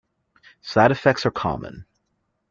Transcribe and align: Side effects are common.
Side 0.63 0.89
effects 0.89 1.27
are 1.27 1.31
common. 1.31 1.85